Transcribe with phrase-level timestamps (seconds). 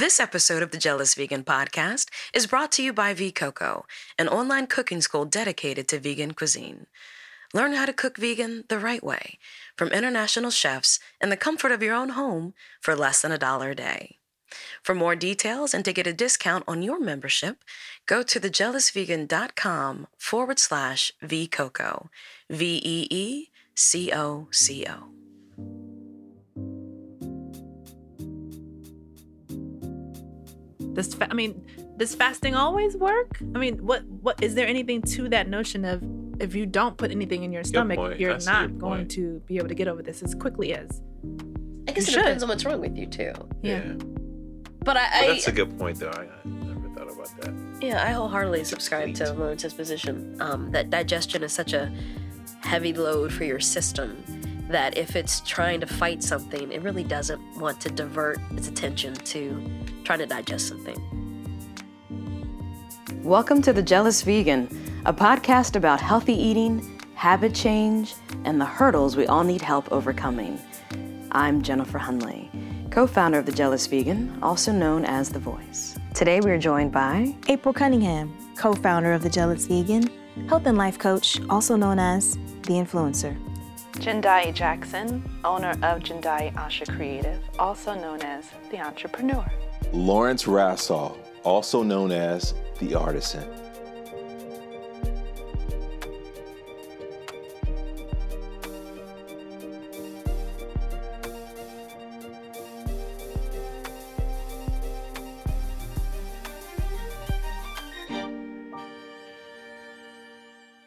[0.00, 3.82] This episode of the Jealous Vegan podcast is brought to you by VeeCoco,
[4.18, 6.86] an online cooking school dedicated to vegan cuisine.
[7.52, 9.38] Learn how to cook vegan the right way
[9.76, 13.72] from international chefs in the comfort of your own home for less than a dollar
[13.72, 14.16] a day.
[14.82, 17.62] For more details and to get a discount on your membership,
[18.06, 22.08] go to thejealousvegan.com forward slash VeeCoco.
[22.48, 25.89] V E E C O C O.
[31.00, 31.64] Does fa- I mean,
[31.96, 33.38] does fasting always work?
[33.54, 36.02] I mean, what what is there anything to that notion of
[36.40, 38.20] if you don't put anything in your stomach, point.
[38.20, 39.10] you're That's not going point.
[39.12, 41.00] to be able to get over this as quickly as
[41.88, 42.16] I guess You it should.
[42.16, 43.32] depends on what's wrong with you too.
[43.62, 43.94] yeah.
[44.82, 46.08] But I, well, that's a good point, though.
[46.10, 47.52] I, I never thought about that.
[47.82, 49.38] yeah, I wholeheartedly subscribe to Complete.
[49.40, 50.36] Lawrence's position.
[50.40, 51.90] Um, that digestion is such a
[52.62, 54.22] heavy load for your system
[54.70, 59.14] that if it's trying to fight something, it really doesn't want to divert its attention
[59.14, 59.60] to
[60.04, 60.96] trying to digest something.
[63.24, 64.68] Welcome to The Jealous Vegan,
[65.06, 70.60] a podcast about healthy eating, habit change, and the hurdles we all need help overcoming.
[71.32, 72.48] I'm Jennifer Hunley,
[72.92, 75.98] co founder of The Jealous Vegan, also known as The Voice.
[76.14, 80.08] Today we are joined by April Cunningham, co founder of The Jealous Vegan,
[80.48, 83.49] health and life coach, also known as The Influencer.
[84.00, 89.44] Jendai Jackson, owner of Jendai Asha Creative, also known as The Entrepreneur.
[89.92, 93.46] Lawrence Rassall, also known as the Artisan.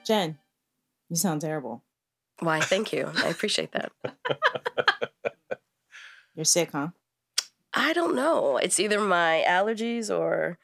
[0.03, 0.39] Jen,
[1.09, 1.83] you sound terrible.
[2.43, 2.59] Why?
[2.61, 3.11] Thank you.
[3.15, 3.91] I appreciate that.
[6.35, 6.89] You're sick, huh?
[7.73, 8.57] I don't know.
[8.57, 10.57] It's either my allergies or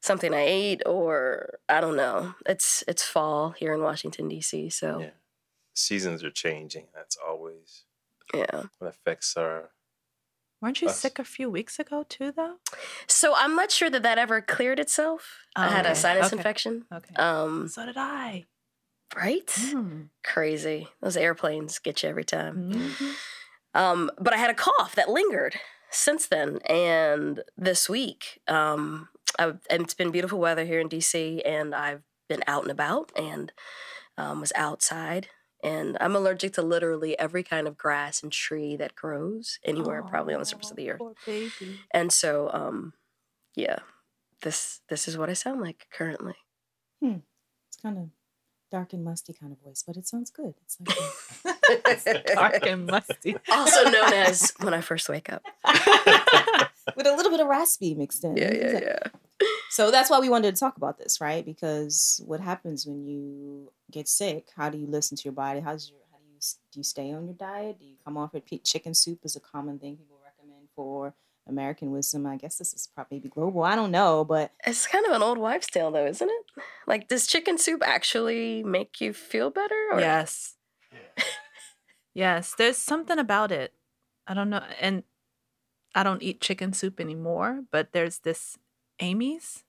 [0.00, 2.34] something I ate, or I don't know.
[2.46, 4.70] It's it's fall here in Washington D.C.
[4.70, 5.10] So Yeah.
[5.74, 6.88] Seasons are changing.
[6.94, 7.84] That's always
[8.34, 8.64] yeah.
[8.78, 9.70] what affects our.
[10.60, 10.98] Weren't you Us.
[11.00, 12.56] sick a few weeks ago too, though?
[13.08, 15.38] So I'm not sure that that ever cleared itself.
[15.56, 16.36] I had Oh, a sinus Okay.
[16.36, 16.84] infection.
[16.92, 17.14] Okay.
[17.16, 18.44] Um, so did I.
[19.16, 19.46] right?
[19.46, 20.08] Mm.
[20.24, 20.88] Crazy.
[21.00, 22.72] Those airplanes get you every time.
[22.72, 23.14] Mhm.
[23.74, 25.58] Um, but I had a cough that lingered
[25.90, 29.08] since then, and this week, um,
[29.38, 33.10] I, and it's been beautiful weather here in DC, and I've been out and about,
[33.16, 33.52] and
[34.18, 35.28] um, was outside.
[35.64, 40.34] And I'm allergic to literally every kind of grass and tree that grows anywhere, probably
[40.34, 41.52] on the surface of the Oh, earth.
[41.92, 42.94] And so, um,
[43.54, 43.78] yeah,
[44.42, 46.34] this this is what I sound like currently.
[47.00, 47.18] Hmm.
[47.68, 48.10] It's kind of
[48.72, 50.54] dark and musty kind of voice, but it sounds good.
[50.64, 50.78] It's
[52.06, 53.36] like a- Dark and musty.
[53.50, 55.42] also known as when I first wake up.
[56.96, 58.36] with a little bit of raspy mixed in.
[58.36, 58.98] Yeah, yeah, yeah.
[59.70, 61.44] So that's why we wanted to talk about this, right?
[61.44, 64.48] Because what happens when you get sick?
[64.56, 65.60] How do you listen to your body?
[65.60, 66.40] How's your how do you
[66.72, 67.78] do you stay on your diet?
[67.78, 68.44] Do you come off it?
[68.64, 71.14] Chicken soup is a common thing people recommend for
[71.48, 72.26] American wisdom.
[72.26, 73.62] I guess this is probably maybe global.
[73.64, 76.62] I don't know, but It's kind of an old wives' tale, though, isn't it?
[76.86, 79.88] Like, does chicken soup actually make you feel better?
[79.92, 80.00] Or?
[80.00, 80.54] Yes.
[82.14, 83.72] yes, there's something about it.
[84.26, 84.62] I don't know.
[84.80, 85.02] And
[85.94, 88.58] I don't eat chicken soup anymore, but there's this
[89.00, 89.64] Amy's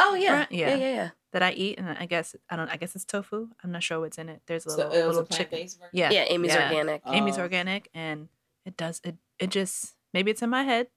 [0.00, 0.38] Oh yeah.
[0.40, 0.74] Right, yeah, yeah.
[0.76, 2.68] yeah, yeah, that I eat, and I guess I don't.
[2.68, 3.48] I guess it's tofu.
[3.62, 4.42] I'm not sure what's in it.
[4.46, 5.68] There's a so little, oh, it was little a chicken.
[5.92, 6.68] Yeah, Yeah, Amy's yeah.
[6.68, 7.02] organic.
[7.06, 7.42] Amy's Oh.
[7.42, 8.28] organic, and
[8.66, 9.14] it does it.
[9.38, 10.88] It just maybe it's in my head.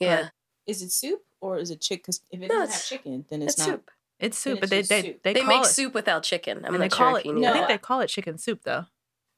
[0.00, 0.28] Yeah,
[0.66, 2.00] Is it soup or is it chicken?
[2.02, 3.68] Because if it No, doesn't have chicken, then it's, it's not.
[3.76, 3.90] soup.
[4.18, 5.22] It's soup, it's but they they soup.
[5.22, 6.58] they, They, call make it, soup without chicken.
[6.58, 7.28] I'm and not they sure call if it.
[7.28, 8.86] you knew I think they call it chicken soup though,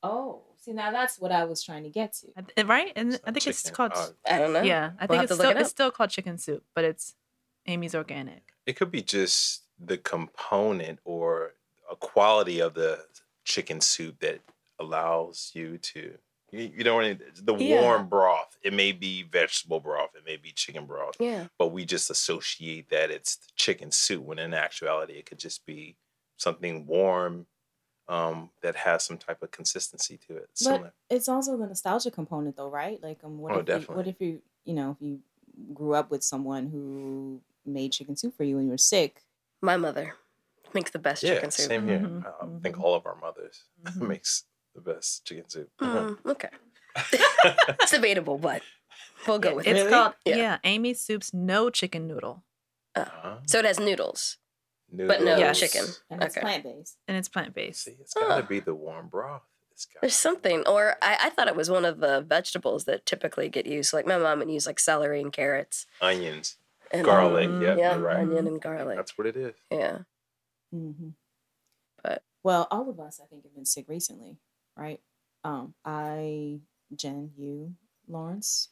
[0.02, 2.26] Oh, see now that's what I was trying to get to.
[2.54, 2.92] Th- right?
[2.96, 3.92] And It's I not think it's called.
[3.94, 4.62] Uh, I don't know.
[4.62, 7.14] yeah, I We'll think it's still it it's still called chicken soup, but it's
[7.66, 8.42] Amy's organic.
[8.66, 11.54] It could be just the component or
[11.90, 13.04] a quality of the
[13.44, 14.40] chicken soup that
[14.78, 16.18] allows you to.
[16.52, 17.20] You, you know, what I mean?
[17.34, 17.80] the Yeah.
[17.80, 18.56] warm broth.
[18.62, 20.10] It may be vegetable broth.
[20.14, 21.16] It may be chicken broth.
[21.18, 21.46] Yeah.
[21.58, 25.96] but we just associate that it's chicken soup when in actuality it could just be
[26.36, 27.46] something warm
[28.08, 30.50] um, that has some type of consistency to it.
[30.54, 30.92] Similar.
[31.08, 33.02] But it's also the nostalgia component, though, right?
[33.02, 35.20] Like, um, what Oh, if you, what if you, you know, if you
[35.72, 39.22] grew up with someone who made chicken soup for you when you were sick?
[39.62, 40.16] My mother
[40.74, 41.68] makes the best yeah, chicken soup.
[41.68, 42.00] same here.
[42.00, 42.82] Mhm, I think mhm.
[42.82, 44.08] all of our mothers Mhm.
[44.08, 45.70] makes the best chicken soup.
[45.80, 46.48] Mm, okay.
[47.12, 48.62] it's debatable, but
[49.26, 49.82] we'll go with It's it.
[49.84, 50.36] It's called Yeah.
[50.36, 50.58] yeah.
[50.64, 52.44] Amy's soup's no chicken noodle,
[52.94, 53.36] Uh-huh.
[53.46, 54.36] So it has noodles,
[54.92, 55.58] but no Yes.
[55.60, 55.86] chicken.
[56.10, 56.42] And it's Okay.
[56.42, 56.98] plant based.
[57.08, 57.84] and it's plant based.
[57.84, 58.46] See, it's got to Oh.
[58.46, 59.42] be the warm broth.
[60.00, 63.66] There's something, or I, I thought it was one of the vegetables that typically get
[63.66, 63.92] used.
[63.92, 65.86] Like my mom would use like celery and carrots.
[66.00, 66.56] onions.
[66.92, 68.18] And, Garlic, Um, yeah, yeah, right.
[68.18, 68.96] onion and garlic.
[68.98, 69.54] That's what it is.
[69.70, 70.00] yeah.
[70.70, 71.10] hmm
[72.02, 74.36] But- well, all of us, I think, have been sick recently,
[74.76, 75.00] right?
[75.44, 76.60] Um, I,
[76.94, 77.74] Jen, you,
[78.08, 78.68] Lawrence.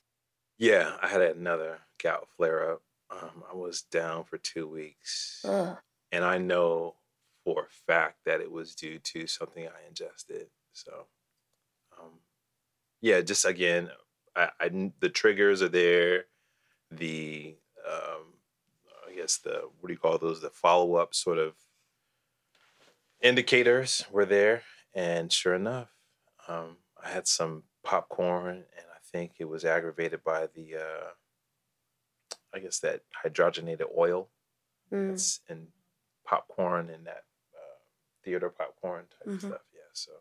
[0.58, 2.82] Yeah, I had another gout flare up.
[3.11, 5.76] Um, I was down for two weeks, Ugh.
[6.12, 6.94] and I know
[7.44, 10.47] for a fact that it was due to something I ingested.
[10.73, 11.06] So,
[11.99, 12.11] um,
[13.00, 13.91] yeah, just again,
[14.37, 16.26] I, I the triggers are there.
[16.93, 17.56] The
[17.88, 18.35] um,
[19.08, 20.41] I guess the what do you call those?
[20.41, 21.55] The follow up sort of
[23.20, 24.62] indicators were there,
[24.95, 25.89] and sure enough,
[26.49, 31.11] um, I had some popcorn, and I think it was aggravated by the, uh,
[32.55, 34.29] I guess that hydrogenated oil
[34.93, 35.11] Mm.
[35.11, 35.69] that's in
[36.25, 37.79] popcorn and that uh,
[38.25, 39.39] theater popcorn type Mhm.
[39.41, 39.63] stuff.
[39.73, 39.81] Yeah.
[39.93, 40.13] So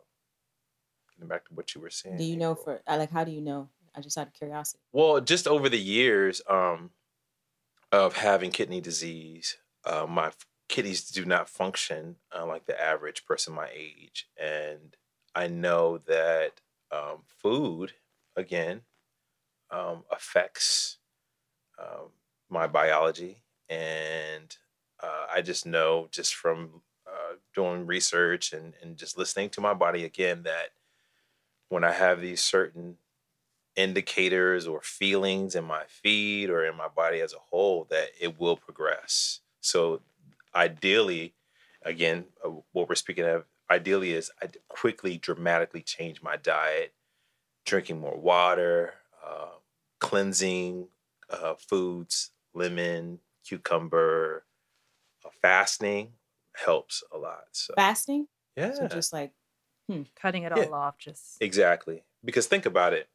[1.12, 2.18] getting back to what you were saying.
[2.18, 2.64] Do you know April.
[2.76, 3.68] for I like how do you know?
[3.94, 4.80] I just out of curiosity.
[4.92, 6.92] Well, just over the years um,
[7.90, 10.30] of having kidney disease, uh, my
[10.70, 14.96] kidneys do not function uh, like the average person my age, and
[15.34, 16.60] I know that
[16.92, 17.92] um, food
[18.36, 18.82] again
[19.70, 20.98] um, affects
[21.78, 22.10] um,
[22.48, 24.56] my biology, and
[25.02, 29.74] uh, I just know just from uh, doing research and, and just listening to my
[29.74, 30.70] body again that
[31.68, 32.96] when I have these certain
[33.76, 38.38] indicators or feelings in my feet or in my body as a whole that it
[38.38, 39.40] will progress.
[39.60, 40.00] So
[40.54, 41.34] ideally,
[41.82, 46.94] again, uh, what we're speaking of ideally is I quickly, dramatically change my diet,
[47.66, 48.94] drinking more water,
[49.24, 49.52] uh,
[50.00, 50.88] cleansing
[51.30, 54.44] uh, foods, lemon, cucumber,
[55.24, 56.14] uh, fasting
[56.56, 57.44] helps a lot.
[57.52, 58.28] So Fasting?
[58.56, 59.32] yeah, So just like
[60.14, 60.66] Cutting it Yeah.
[60.66, 60.98] all off.
[60.98, 62.04] Just Exactly.
[62.24, 63.08] Because think about it.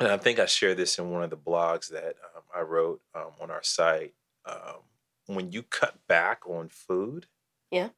[0.00, 3.02] And I think I shared this in one of the blogs that um, I wrote
[3.14, 4.14] um, on our site.
[4.44, 4.82] Um,
[5.34, 7.26] when you cut back on food,
[7.70, 7.90] Yeah.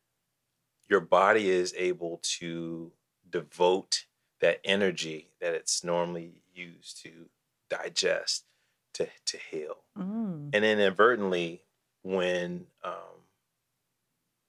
[0.88, 2.92] your body is able to
[3.28, 4.06] devote
[4.40, 7.28] that energy that it's normally used to
[7.70, 8.44] digest
[8.92, 10.50] to, to heal mm.
[10.52, 11.62] and inadvertently
[12.02, 12.92] when um,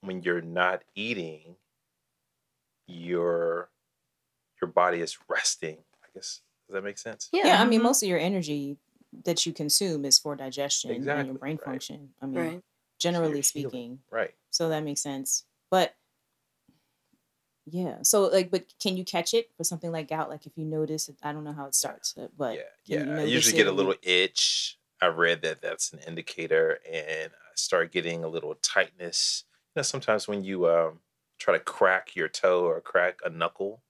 [0.02, 1.56] when you're not eating
[2.88, 3.70] your
[4.62, 7.48] your body is resting i guess does that make sense Yeah.
[7.48, 7.84] yeah, I mean Mhm.
[7.84, 8.78] most of your energy
[9.24, 11.64] that you consume is for digestion and your brain right.
[11.66, 12.14] function.
[12.22, 12.64] I mean, Right.
[13.00, 13.44] Generally healing.
[13.44, 14.00] speaking.
[14.12, 15.44] right So that makes sense.
[15.70, 15.96] But
[17.66, 20.30] yeah, so like, but can you catch it for something like gout?
[20.30, 23.12] Like if you notice, I don't know how it starts, uh, but yeah yeah you
[23.22, 27.52] i usually it get a little itch i read that that's an indicator and i
[27.56, 29.44] start getting a little tightness
[29.76, 31.00] you know sometimes when you um,
[31.40, 33.82] try to crack your toe or crack a knuckle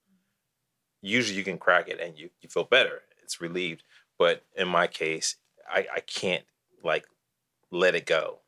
[1.02, 3.82] usually you can crack it and you, you feel better it's relieved
[4.18, 5.36] but in my case
[5.70, 6.44] i, I can't
[6.82, 7.06] like
[7.70, 8.40] let it go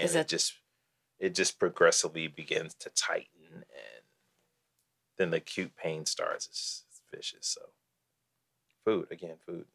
[0.00, 0.54] and Is it that- just
[1.18, 4.02] it just progressively begins to tighten and
[5.18, 7.60] then the acute pain starts it's, it's vicious so
[8.84, 9.66] food again food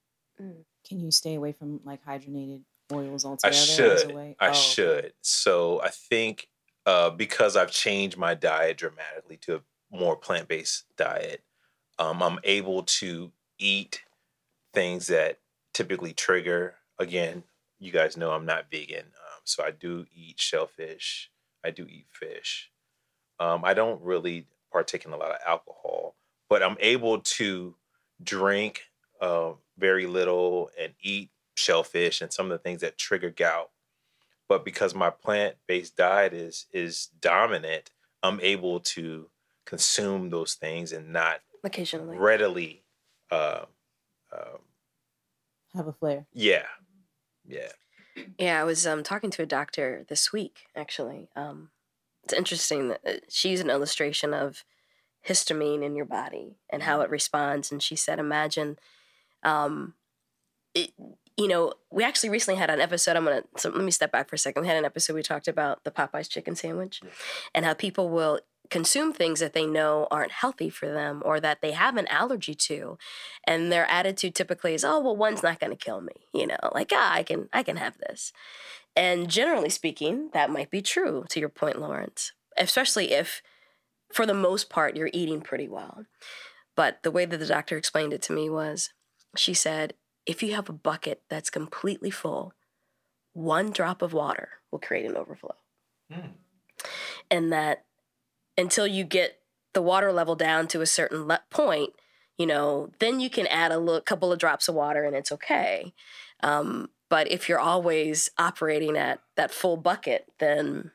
[0.88, 2.62] Can you stay away from like hydrogenated
[2.92, 3.94] oils I altogether?
[3.94, 4.16] as a should.
[4.16, 4.36] way?
[4.39, 4.60] I Oh, okay.
[4.60, 5.13] should.
[5.22, 6.50] So I think
[6.86, 9.62] uh, because I've changed my diet dramatically to a
[9.95, 11.44] more plant based diet,
[11.98, 14.04] um, I'm able to eat
[14.74, 15.39] things that
[15.74, 16.75] typically trigger.
[17.00, 17.44] Again,
[17.80, 19.06] you guys know I'm not vegan,
[19.45, 21.31] so I do eat shellfish.
[21.64, 22.71] I do eat fish.
[23.40, 26.16] Um, I don't really partake in a lot of alcohol,
[26.49, 27.75] but I'm able to
[28.23, 28.81] drink
[29.21, 33.71] uh, very little and eat shellfish and some of the things that trigger gout.
[34.47, 39.30] But because my plant-based diet is is dominant, I'm able to
[39.66, 42.18] consume those things and not Occasionally.
[42.18, 42.83] readily.
[43.31, 43.66] Uh,
[44.31, 44.59] um,
[45.73, 46.28] Have a flare.
[46.31, 46.68] yeah,
[47.47, 47.71] yeah.
[48.38, 51.30] Yeah, I was um, talking to a doctor this week, actually.
[51.36, 51.69] Um,
[52.24, 54.64] it's interesting that uh, she used an illustration of
[55.28, 57.72] histamine in your body and how it responds.
[57.72, 58.78] And she said, imagine,
[59.44, 59.95] um,
[60.74, 60.92] it,
[61.38, 63.16] you know, we actually recently had an episode.
[63.16, 64.62] I'm going to, so let me step back for a second.
[64.62, 67.02] We had an episode we talked about the Popeyes chicken sandwich
[67.54, 71.62] and how people will consume things that they know aren't healthy for them or that
[71.62, 72.98] they have an allergy to
[73.45, 76.57] and their attitude typically is oh well one's not going to kill me you know
[76.74, 78.31] like ah i can i can have this.
[78.98, 83.42] And generally speaking that might be true to your point lawrence especially if
[84.12, 86.06] for the most part you're eating pretty well.
[86.76, 88.92] But the way that the doctor explained it to me was
[89.36, 89.94] she said
[90.26, 92.54] if you have a bucket that's completely full
[93.34, 95.56] one drop of water will create an overflow.
[97.30, 97.86] And that
[98.57, 99.40] until you get
[99.74, 101.92] the water level down to a certain le- point,
[102.38, 105.31] you know, then you can add a little, couple of drops of water and it's
[105.31, 105.94] okay.
[106.42, 110.92] Um, but But if you're always operating at that full bucket, then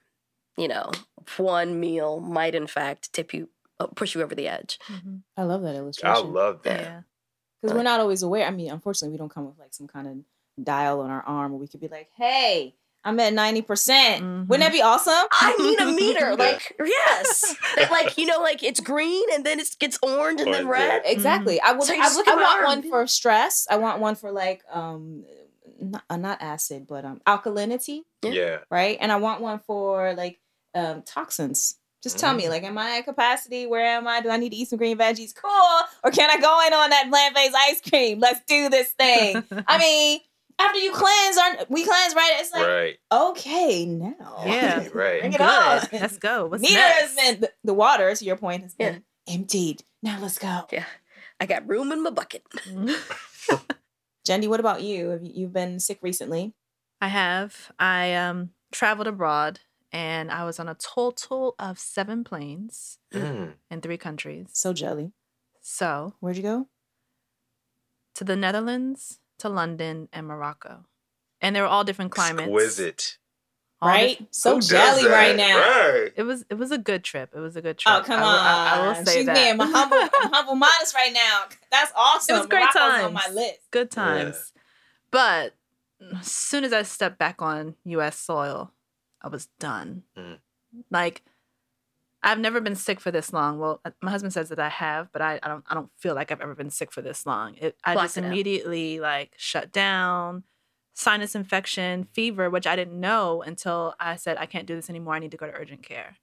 [0.56, 0.90] you know
[1.36, 3.48] one meal might in fact tip you,
[3.78, 4.78] uh, push you over the edge.
[4.88, 5.22] Mhm.
[5.36, 6.14] I love that illustration.
[6.14, 6.80] I love that.
[6.80, 7.00] Yeah.
[7.62, 8.46] because we're not always aware.
[8.46, 11.52] I mean, unfortunately, we don't come with like some kind of dial on our arm
[11.52, 14.48] where we could be like, "Hey, I'm at ninety percent." Mhm.
[14.48, 15.26] Wouldn't that be awesome?
[15.32, 16.34] I need a meter, Yeah.
[16.34, 20.52] like yes, that like you know, like it's green and then it gets orange and
[20.52, 20.88] then Orange, yeah.
[20.96, 21.02] red.
[21.04, 21.60] Exactly.
[21.60, 21.84] I would.
[21.84, 22.64] So I, look I want arm.
[22.64, 23.66] one for stress.
[23.70, 25.24] I want one for like um,
[25.80, 28.30] not, uh, not acid, but um, alkalinity, Yeah.
[28.32, 28.56] Yeah.
[28.70, 28.98] right?
[29.00, 30.38] And I want one for like
[30.74, 31.76] um toxins.
[32.02, 32.48] Just tell me, Mm.
[32.48, 33.66] like, am I at capacity?
[33.66, 34.22] Where am I?
[34.22, 35.34] Do I need to eat some green veggies?
[35.34, 35.80] Cool.
[36.02, 38.20] Or can I go in on that plant based ice cream?
[38.20, 39.44] Let's do this thing.
[39.68, 40.20] I mean,
[40.60, 42.32] after you cleanse, aren't we cleanse, right?
[42.36, 42.96] It's like, right.
[43.12, 44.42] okay, now.
[44.46, 44.88] Yeah.
[44.94, 45.20] Right.
[45.20, 45.40] Bring it Good.
[45.46, 45.80] on.
[45.92, 46.46] Let's go.
[46.46, 47.00] What's Meter next?
[47.00, 48.90] has been the, the water, to your point, has Yeah.
[48.92, 49.84] been emptied.
[50.02, 50.66] Now let's go.
[50.72, 50.84] Yeah,
[51.38, 52.42] I got room in my bucket.
[54.26, 55.08] Jendai, what about you?
[55.10, 56.54] Have you you've been sick recently?
[57.00, 57.72] I have.
[57.78, 59.60] I um traveled abroad
[59.92, 63.54] and I was on a total of seven planes Mm.
[63.70, 64.46] in three countries.
[64.52, 65.12] So jelly.
[65.62, 66.68] So Where'd you go?
[68.16, 70.84] to the Netherlands, to London, and Morocco.
[71.40, 72.42] And they were all different climates.
[72.48, 73.18] Exquisite.
[73.82, 74.18] all right?
[74.18, 75.10] diff- so Who does jelly that?
[75.10, 75.58] right now.
[75.58, 76.12] Right.
[76.16, 77.30] it was it was a good trip.
[77.34, 77.94] It was a good trip.
[77.94, 78.38] Oh come I on!
[78.38, 79.34] I, I will say She's that.
[79.34, 81.44] being humble, I'm humble, modest right now.
[81.70, 82.36] That's awesome.
[82.36, 83.58] It was great Morocco's on my list.
[83.70, 84.52] good times.
[85.10, 85.54] But
[86.18, 88.72] as soon as I stepped back on US soil,
[89.22, 90.02] I was done.
[90.16, 90.38] Mm.
[90.90, 91.22] Like
[92.22, 93.58] I've never been sick for this long.
[93.58, 96.14] Well, uh, my husband says that I have, but I, I don't I don't feel
[96.14, 97.54] like I've ever been sick for this long.
[97.56, 98.26] It, I Blocked just it out.
[98.26, 100.44] immediately like shut down,
[100.94, 105.14] sinus infection, fever, which I didn't know until I said I can't do this anymore.
[105.14, 106.16] I need to go to urgent care.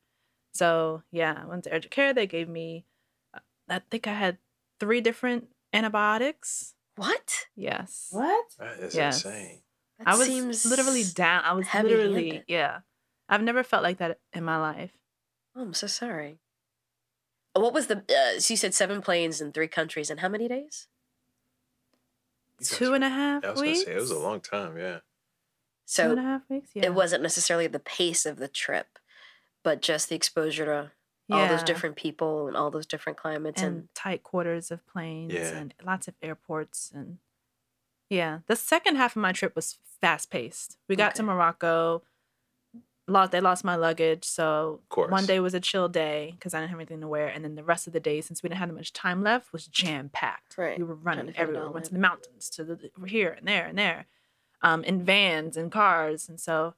[0.54, 2.14] So yeah, I went to urgent care.
[2.14, 2.86] They gave me,
[3.34, 3.40] uh,
[3.70, 4.38] I think I had
[4.80, 6.74] three different antibiotics.
[6.96, 7.46] What?
[7.56, 8.10] Yes.
[8.12, 8.46] What?
[8.60, 9.24] That is Yes.
[9.26, 9.62] insane.
[10.00, 11.44] That I was seems literally down.
[11.44, 12.12] I was heavy-handed.
[12.12, 12.80] literally, yeah.
[13.30, 14.92] I've never felt like that in my life.
[15.58, 16.38] Oh, I'm so sorry.
[17.54, 17.98] What was the?
[18.08, 20.88] Uh, so you said seven planes in three countries in how many days?
[22.64, 23.42] Two and a half.
[23.44, 23.84] guys Two were- and a half I was weeks.
[23.84, 24.78] gonna say it was a long time.
[24.78, 25.00] Yeah.
[25.88, 26.70] Two and a So half weeks.
[26.74, 26.86] Yeah.
[26.86, 29.00] it wasn't necessarily the pace of the trip,
[29.64, 30.92] but just the exposure to
[31.30, 35.34] all those different people and all those different climates and, and, tight quarters of planes
[35.34, 35.58] Yeah.
[35.58, 37.18] and lots of airports and
[38.10, 38.40] yeah.
[38.48, 40.78] The second half of my trip was fast paced.
[40.88, 42.04] We got to Morocco.
[43.10, 45.10] Lost they lost my luggage, so course.
[45.12, 47.56] one day was a chill day because I didn't have anything to wear, and then
[47.56, 50.10] the rest of the day, since we didn't have that much time left, was jam
[50.12, 50.58] packed.
[50.58, 50.78] Right.
[50.78, 51.68] We were running to fit it everywhere.
[51.68, 54.08] all Went to the mountains, to the here and there and there,
[54.62, 56.74] um, in vans and cars, and so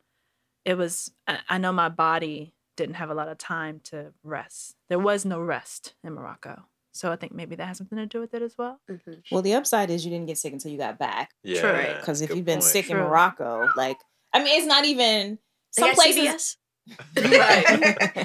[0.66, 1.12] it was.
[1.28, 4.76] I, I know my body didn't have a lot of time to rest.
[4.88, 8.20] There was no rest in Morocco, so I think maybe that has something to do
[8.20, 8.80] with it as well.
[8.88, 9.24] Mhm.
[9.32, 11.32] Well, the upside is you didn't get sick until you got back.
[11.44, 11.60] Yeah.
[11.62, 11.72] True.
[11.72, 12.64] yeah, Because if good you've been point.
[12.66, 13.98] sick in Morocco, like
[14.32, 15.38] I mean, it's not even They
[15.72, 16.24] some got places.
[16.26, 16.56] CVS?
[17.18, 17.70] Right.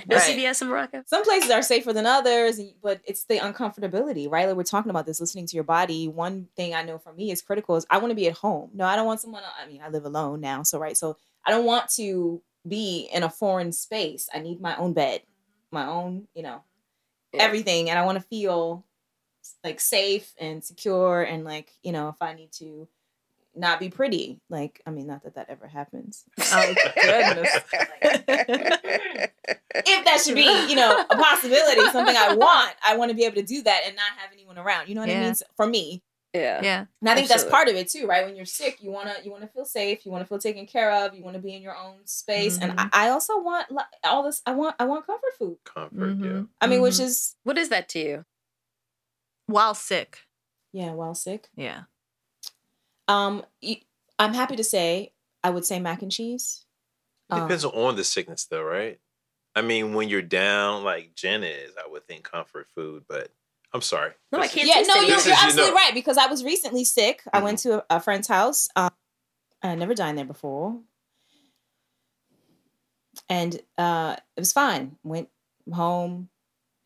[0.09, 0.39] No Right.
[0.39, 1.03] CVS in Morocco?
[1.07, 4.47] Some places are safer than others, but it's the uncomfortability, right?
[4.47, 6.09] Like we're talking about this, listening to your body.
[6.09, 8.71] One thing I know for me is critical is I want to be at home.
[8.73, 9.43] No, I don't want someone.
[9.63, 10.97] I mean, I live alone now, so right.
[10.97, 14.29] So I don't want to be in a foreign space.
[14.35, 15.21] I need my own bed,
[15.71, 16.63] my own, you know,
[17.35, 17.43] Yeah.
[17.43, 18.87] everything, and I want to feel
[19.63, 22.89] like safe and secure, and like you know, if I need to
[23.57, 26.25] not be pretty, like I mean, not that that ever happens.
[26.53, 27.51] Oh goodness!
[29.87, 33.25] if that should be, you know, a possibility, something I want, I want to be
[33.25, 34.89] able to do that and not have anyone around.
[34.89, 35.35] You know what I mean?
[35.35, 36.61] So- For me, Yeah.
[36.63, 38.25] yeah, and I think that's part of it too, right?
[38.27, 41.15] When you're sick, you wanna you wanna feel safe, you wanna feel taken care of,
[41.15, 43.67] you wanna be in your own space, and I, I also want
[44.05, 44.43] all this.
[44.47, 45.59] I want I want comfort food.
[45.65, 45.95] Comfort.
[45.99, 46.27] Yeah.
[46.27, 47.05] Mhm, I mean, which mhm.
[47.05, 48.25] is What is that to you?
[49.47, 50.21] while sick.
[50.73, 51.49] yeah, while sick.
[51.55, 51.83] Yeah.
[53.09, 53.45] Um,
[54.19, 56.65] I'm happy to say I would say mac and cheese.
[57.31, 58.99] It Um, depends on the sickness, though, right?
[59.55, 63.05] I mean, when you're down, like Jen is, I would think comfort food.
[63.09, 63.31] But
[63.73, 64.13] I'm sorry.
[64.33, 66.17] No, I This is- can't yeah, no, you're, you're is, you absolutely know- right because
[66.19, 67.23] I was recently sick.
[67.33, 68.69] I went to a, a friend's house.
[68.77, 68.91] Um,
[69.63, 70.79] I never dined there before,
[73.29, 74.97] and uh, it was fine.
[75.03, 75.29] Went
[75.73, 76.29] home.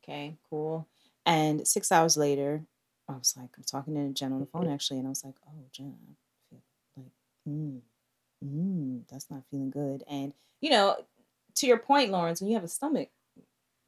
[0.05, 0.87] Okay, cool.
[1.27, 2.63] And six hours later,
[3.09, 5.35] I was like, I'm talking to Jen on the phone actually, and I was like,
[5.49, 5.95] Oh, Jen,
[6.53, 6.63] I feel
[6.97, 7.13] like,
[7.49, 7.81] mm,
[8.45, 10.05] mm, that's not feeling good.
[10.09, 10.97] And you know,
[11.57, 13.09] to your point, Lawrence, when you have a stomach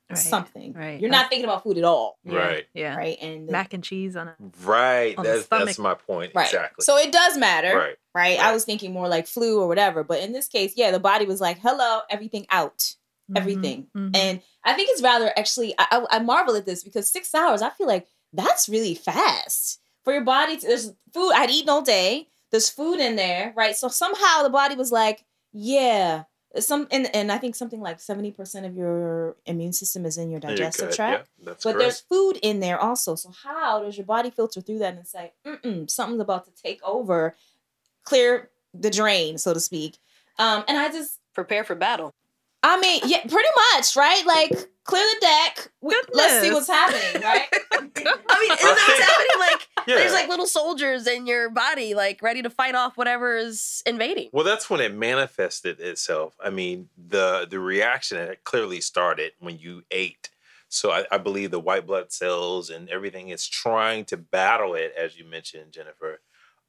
[0.09, 0.19] Right.
[0.19, 1.01] something, right.
[1.01, 2.19] you're not thinking about food at all.
[2.25, 2.67] Right.
[2.75, 3.17] Yeah, Right.
[3.23, 4.35] And the- Mac and cheese on a
[4.65, 5.17] Right.
[5.17, 6.33] On That's that's my point.
[6.35, 6.47] Right.
[6.47, 6.83] Exactly.
[6.83, 7.77] So it does matter.
[7.79, 7.97] right.
[8.13, 8.41] Right.
[8.41, 10.03] I was thinking more like flu or whatever.
[10.03, 12.97] But in this case, yeah, the body was like, hello, everything out.
[13.37, 13.87] Everything.
[13.97, 14.17] Mhm.
[14.17, 17.63] And I think it's rather actually, I, I, I marvel at this because six hours,
[17.63, 20.57] I feel like that's really fast for your body.
[20.57, 22.29] To, there's food I'd eaten all day.
[22.51, 23.77] there's food in there, right?
[23.77, 26.25] So somehow the body was like, yeah,
[26.59, 30.41] some and, and I think something like 70% of your immune system is in your
[30.41, 30.97] digestive good.
[30.97, 31.29] tract.
[31.39, 31.79] Yeah, But correct.
[31.79, 33.15] there's food in there also.
[33.15, 36.81] So how does your body filter through that and say, Mm-mm, something's about to take
[36.83, 37.35] over,
[38.05, 39.99] clear the drain, so to speak?
[40.39, 42.13] Um, and I just, Prepare for battle.
[42.63, 44.27] I mean, yeah, pretty much, right?
[44.27, 45.71] Like clear the deck.
[45.81, 47.47] We- let's see what's happening, right?
[47.73, 49.39] I mean, isn't that what's happening?
[49.39, 49.97] Like, Yeah.
[49.97, 54.31] there's like little soldiers in your body, like ready to fight off whatever is invading.
[54.33, 56.37] Well, that's when it manifested itself.
[56.43, 60.31] I mean, the the reaction it clearly started when you ate.
[60.69, 64.93] So I, I believe the white blood cells and everything is trying to battle it,
[64.97, 66.21] as you mentioned, Jennifer.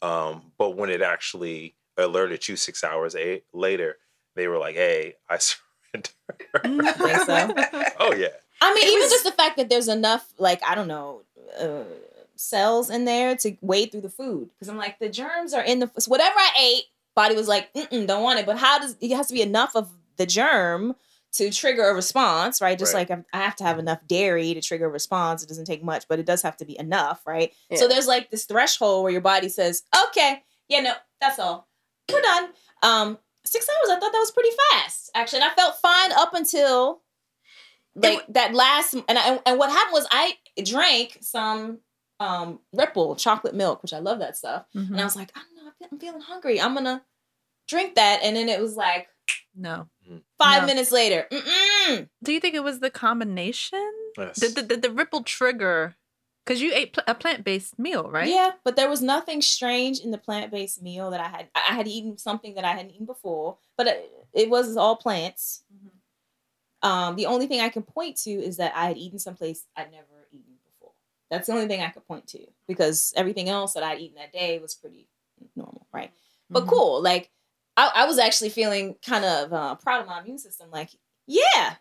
[0.02, 3.98] Um, but when it actually alerted you six hours a- later,
[4.36, 6.84] they were like, "Hey, I surrender." Think
[7.26, 7.54] so?
[8.00, 8.28] oh yeah,
[8.62, 11.22] I mean, It even was- just the fact that there's enough, like I don't know,
[11.60, 11.84] uh,
[12.36, 14.50] cells in there to wade through the food.
[14.54, 16.84] Because I'm like, the germs are in the so whatever I ate.
[17.14, 18.46] Body was like, Mm-mm, don't want it.
[18.46, 20.96] But how does it has to be enough of the germ
[21.34, 22.80] to trigger a response, right?
[22.80, 23.10] Just Right.
[23.10, 25.44] like I have to have enough dairy to trigger a response.
[25.44, 27.54] It doesn't take much, but it does have to be enough, right?
[27.76, 31.68] So there's like this threshold where your body says, okay, yeah, no, that's all,
[32.12, 32.50] we're done.
[32.82, 33.96] Um, six hours.
[33.96, 37.02] I thought that was pretty fast, actually, and I felt fine up until
[37.96, 40.34] like that last and I, and what happened was I
[40.64, 41.80] drank some
[42.20, 44.92] um Ripple chocolate milk, which I love that stuff, Mhm.
[44.92, 46.62] and I was like, I don't know, I feel- I'm feeling hungry.
[46.62, 47.04] I'm gonna
[47.68, 49.08] drink that, and then it was like
[49.56, 49.88] no.
[50.40, 50.68] five No.
[50.68, 51.28] minutes later.
[51.32, 52.10] Mm-mm.
[52.24, 53.92] Do you think it was the combination?
[54.18, 54.40] Yes.
[54.40, 55.96] Did the, did the ripple trigger?
[56.46, 58.28] Because you ate pl- a plant based meal, right?
[58.28, 61.50] Yeah, but there was nothing strange in the plant based meal that I had.
[61.56, 65.64] I had eaten something that I hadn't eaten before, but it, it was all plants.
[66.84, 69.92] Um, the only thing I can point to is that I had eaten someplace I'd
[69.92, 70.94] never eaten before.
[71.30, 74.34] That's the only thing I could point to because everything else that I'd eaten that
[74.34, 75.08] day was pretty
[75.56, 76.12] normal, right?
[76.50, 76.70] But Mhm.
[76.70, 77.02] cool.
[77.02, 77.30] Like
[77.78, 80.72] I, I was actually feeling kind of uh, proud of my immune system.
[80.72, 80.90] Like,
[81.28, 81.76] yeah,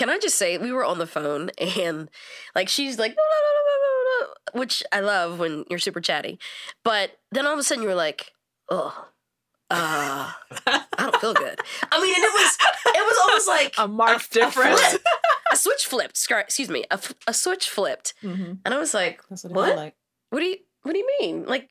[0.00, 2.08] Can I just say we were on the phone and
[2.54, 6.00] like she's like "No, no, no, no, no, no," which I love when you're super
[6.00, 6.38] chatty.
[6.84, 8.32] But then all of a sudden you were like,
[8.70, 9.08] oh,
[9.70, 10.32] uh,
[10.66, 11.60] I don't feel good.
[11.92, 14.80] I mean, and it was it was almost like A marked a difference.
[14.80, 15.02] flip.
[15.52, 16.18] A switch flipped.
[16.30, 16.84] Excuse me.
[16.90, 18.58] a, a switch flipped, Mhm.
[18.64, 19.76] and I was like, that's what, What?
[19.76, 19.94] like.
[20.30, 21.44] "What do you What do you mean?
[21.44, 21.70] Like,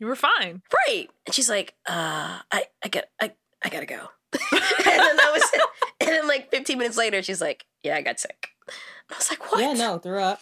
[0.00, 0.62] You were fine.
[0.88, 3.32] right?" And she's like, "Uh, I I got I
[3.64, 4.08] I gotta go."
[4.52, 5.62] and then that was it.
[6.00, 8.48] And then like 15 minutes later, she's like, "Yeah, I got sick."
[9.10, 10.40] I was like, "What?" Yeah, no, threw up.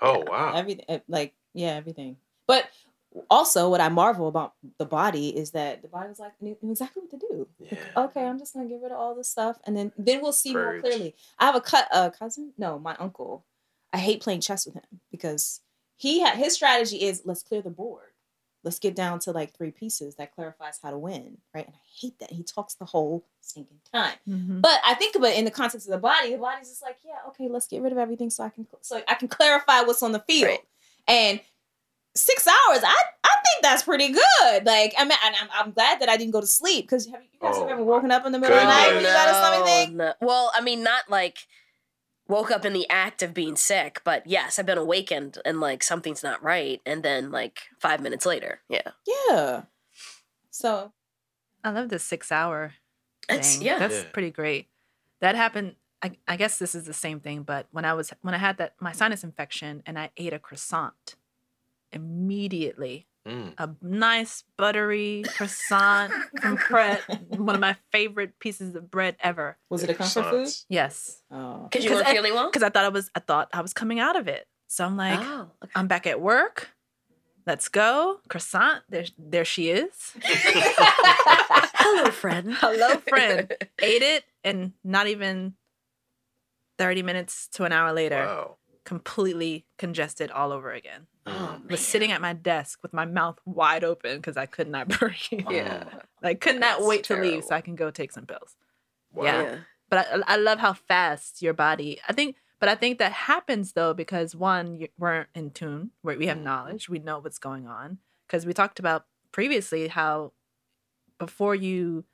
[0.00, 0.52] oh wow.
[0.54, 2.16] everything eh, like yeah everything
[2.46, 2.64] but
[3.30, 6.70] also what i marvel about the body is that the body was like knew, knew
[6.72, 8.04] exactly what to do Like, Yeah.
[8.04, 10.54] okay i'm just gonna get rid of all this stuff and then then we'll see
[10.54, 13.44] more clearly i have a cut a cousin no my uncle
[13.92, 15.60] i hate playing chess with him because
[15.96, 18.11] he had his strategy is let's clear the board
[18.64, 21.80] let's get down to like three pieces that clarifies how to win right and i
[22.00, 24.60] hate that he talks the whole stinking time Mhm.
[24.62, 26.30] but I think of it in the context of the body.
[26.32, 29.02] The body's just like, yeah, okay, let's get rid of everything so I can so
[29.08, 30.48] I can clarify what's on the field.
[30.50, 30.60] Right.
[31.08, 31.40] And
[32.14, 32.94] six hours, I
[33.24, 34.64] I think that's pretty good.
[34.64, 37.28] Like I mean, I'm, I'm glad that I didn't go to sleep because have you
[37.32, 39.28] you guys Oh, ever woken up in the middle of the night when you got
[39.28, 39.96] a stomach thing?
[39.96, 40.14] no.
[40.20, 41.38] Well, I mean, not like
[42.32, 45.82] woke up in the act of being sick, but yes, I've been awakened and like
[45.82, 49.62] something's not right, and then like five minutes later, yeah, Yeah.
[50.50, 50.92] So
[51.62, 52.74] I love the six hour
[53.28, 53.66] it's thing.
[53.66, 54.10] yeah, That's Yeah.
[54.12, 54.68] pretty great.
[55.20, 55.76] That happened.
[56.02, 58.56] I, I guess this is the same thing, but when I was when I had
[58.58, 61.14] that my sinus infection and I ate a croissant,
[61.92, 63.54] immediately Mm.
[63.56, 67.00] a nice buttery croissant from Pret,
[67.38, 69.56] one of my favorite pieces of bread ever.
[69.70, 70.46] was it a comfort food?
[70.48, 70.64] Croissants.
[70.68, 71.68] Yes, Oh.
[71.70, 72.50] because you 'Cause weren't I- feeling well.
[72.50, 74.48] because I thought I was I thought I was coming out of it.
[74.66, 75.72] So I'm like, oh, okay.
[75.76, 76.70] I'm back at work.
[77.46, 78.82] Let's go croissant.
[78.88, 80.12] There, there she is.
[80.22, 82.54] hello, friend.
[82.54, 83.52] Hello, friend.
[83.80, 85.54] Ate it, and not even
[86.78, 88.56] thirty minutes to an hour later, Wow.
[88.84, 91.06] completely congested all over again.
[91.26, 94.88] Oh, was sitting at my desk with my mouth wide open because I could not
[94.98, 95.44] breathe.
[95.46, 95.84] Oh, yeah.
[96.22, 98.56] I could not That's wait to leave so I can go take some pills.
[99.12, 99.24] Wow.
[99.24, 99.42] Yeah.
[99.42, 99.56] yeah.
[99.88, 102.00] But I, I love how fast your body.
[102.08, 106.16] I think, but I think that happens though because one, you, we're in tune, where
[106.16, 106.44] we have mm-hmm.
[106.44, 107.98] knowledge, we know what's going on.
[108.26, 110.32] Because we talked about previously how
[111.18, 112.04] before you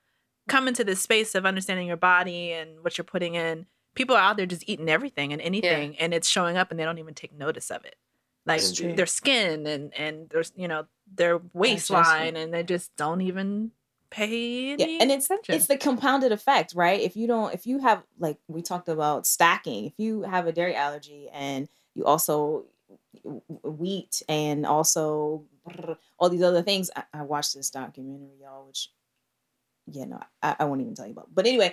[0.49, 4.23] come into this space of understanding your body and what you're putting in, people are
[4.23, 7.15] out there just eating everything and anything, and it's showing up, and they don't even
[7.15, 7.97] take notice of it.
[8.49, 13.73] Like their skin and and there's you know their waistline, and they just don't even
[14.11, 15.55] pay yeah, and it's attention.
[15.55, 17.01] it's the compounded effect, right?
[17.01, 20.53] If you don't, if you have like we talked about stacking, if you have a
[20.53, 22.65] dairy allergy and you also
[23.63, 25.45] wheat and also
[26.19, 26.91] all these other things.
[26.95, 28.91] I, I watched this documentary, y'all, which
[29.87, 31.35] yeah, no, I, I won't even tell you about.
[31.35, 31.73] But anyway,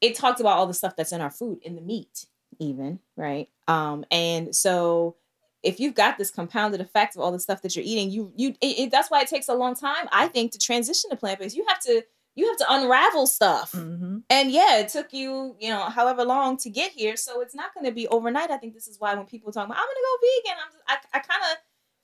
[0.00, 2.26] it talks about all the stuff that's in our food, in the meat,
[2.58, 3.48] even right.
[3.68, 5.16] Um, and so
[5.62, 8.50] if you've got this compounded effect of all the stuff that you're eating, you you
[8.60, 11.40] it, it, that's why it takes a long time, I think, to transition to plant
[11.40, 11.56] based.
[11.56, 12.02] You have to
[12.34, 13.72] you have to unravel stuff.
[13.72, 14.18] Mm-hmm.
[14.30, 17.16] And yeah, it took you, you know, however long to get here.
[17.16, 18.50] So it's not going to be overnight.
[18.50, 20.72] I think this is why when people talk about, I'm going to go vegan, I'm
[20.72, 21.58] just, I, I kind of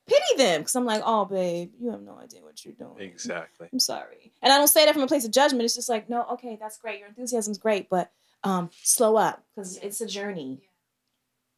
[0.06, 2.98] pity them because I'm like, oh, babe, you have no idea what you're doing.
[2.98, 3.68] Exactly.
[3.72, 4.32] I'm sorry.
[4.42, 5.64] And I don't say that from a place of judgment.
[5.64, 6.98] It's just like, no, okay, that's great.
[6.98, 8.10] Your enthusiasm's great, but
[8.44, 10.60] um, slow up because it's a journey.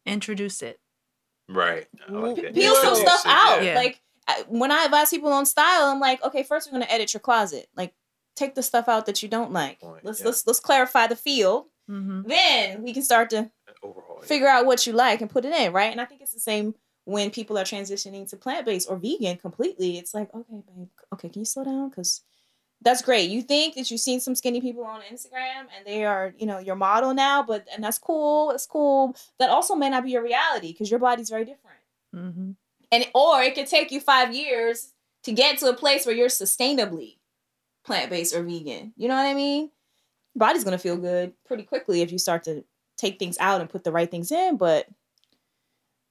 [0.07, 0.79] Introduce it.
[1.51, 1.87] Right.
[2.09, 2.55] Like that.
[2.55, 3.65] Peel some Introduce stuff out.
[3.65, 3.75] Yeah.
[3.75, 4.01] Like
[4.49, 7.69] when I advise people on style, I'm like, okay, first we're gonna edit your closet.
[7.77, 7.95] Like,
[8.37, 9.81] take the stuff out that you don't like.
[9.81, 10.27] Point, Let's yeah.
[10.27, 11.67] let's let's clarify the field.
[11.91, 12.29] Mm-hmm.
[12.29, 13.51] Then we can start to
[13.83, 14.21] Overhaul.
[14.23, 14.27] it.
[14.27, 15.91] figure out what you like and put it in, right?
[15.91, 19.37] And I think it's the same when people are transitioning to plant based or vegan
[19.39, 19.99] completely.
[19.99, 21.89] It's like, okay, babe, okay, can you slow down?
[21.89, 22.23] Because
[22.83, 23.31] that's great.
[23.31, 26.59] You think that you've seen some skinny people on Instagram and they are, you know,
[26.59, 28.51] your model now, but and that's cool.
[28.53, 29.15] It's cool.
[29.39, 31.79] That also may not be your reality because your body's very different.
[32.15, 32.51] Mm-hmm.
[32.93, 34.93] And or it could take you five years
[35.25, 37.19] to get to a place where you're sustainably
[37.85, 38.95] plant based or vegan.
[38.97, 39.71] You know what I mean?
[40.35, 42.65] Body's gonna feel good pretty quickly if you start to
[42.97, 44.57] take things out and put the right things in.
[44.57, 44.89] But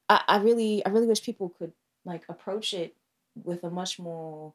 [0.07, 1.73] I, I really, I really wish people could
[2.05, 2.95] like approach it
[3.43, 4.53] with a much more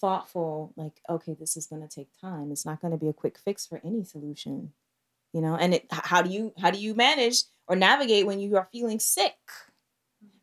[0.00, 2.50] thoughtful, like, okay, this is gonna take time.
[2.52, 4.72] It's not gonna be a quick fix for any solution.
[5.32, 8.56] You know, and it, how do you how do you manage or navigate when you
[8.56, 9.36] are feeling sick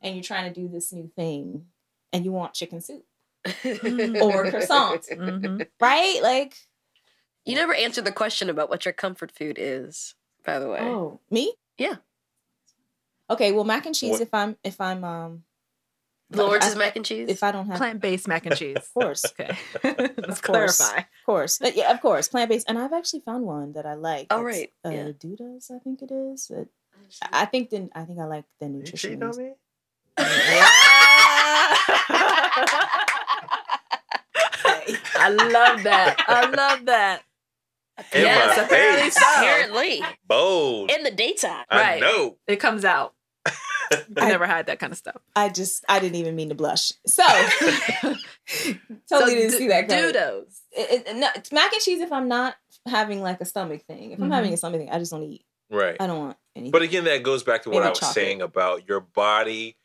[0.02, 1.66] and you're trying to do this new thing
[2.14, 3.04] and you want chicken soup
[3.46, 3.52] or
[4.52, 5.62] croissant, Mm-hmm.
[5.80, 6.20] right?
[6.22, 6.56] Like,
[7.46, 10.14] You never answered the question about what your comfort food is,
[10.46, 10.80] by the way.
[10.82, 11.54] oh, me?
[11.78, 11.96] Yeah.
[13.30, 14.12] Okay, well, mac and cheese.
[14.12, 15.44] What- If I'm, if I'm, um,
[16.32, 17.30] Lawrence's I- mac and cheese.
[17.30, 18.78] if I don't have, Plant based mac and cheese.
[18.78, 19.56] of course, Okay.
[19.84, 20.78] Let's Of course.
[20.78, 20.98] clarify.
[21.00, 22.68] of course, but yeah, of course, plant based.
[22.70, 24.28] And I've actually found one that I like.
[24.32, 25.12] Oh, It's, right, uh, yeah.
[25.12, 26.50] Dudas, I think it is.
[26.50, 26.70] It,
[27.32, 29.12] I think the, I think I like the You nutrition.
[29.12, 29.54] cheating on me?
[35.18, 36.16] I love that.
[36.28, 37.24] I love that.
[38.14, 39.22] In Yes, apparently so.
[39.38, 40.92] Apparently, Bold.
[40.92, 41.66] in the daytime.
[41.70, 42.02] I Right.
[42.02, 42.38] know.
[42.48, 43.14] It comes out.
[44.18, 45.18] I never had that kind of stuff.
[45.36, 46.92] I just, I didn't even mean to blush.
[47.06, 47.24] So,
[47.68, 49.88] totally So didn't d- see that.
[49.88, 50.04] coming.
[50.06, 50.62] Doodles.
[50.72, 52.56] it, it, no, it's mac and cheese if I'm not
[52.88, 54.12] having like a stomach thing.
[54.12, 54.54] If I'm having mm-hmm.
[54.56, 55.46] a stomach thing, I just don't eat.
[55.70, 55.98] Right.
[56.00, 56.72] I don't want anything.
[56.72, 58.16] But again, that goes back to what Maybe I was chocolate.
[58.16, 59.78] saying about your body.